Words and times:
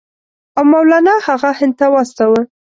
او 0.57 0.63
مولنا 0.71 1.13
هغه 1.27 1.49
هند 1.59 1.73
ته 1.79 1.85
واستاوه. 1.93 2.41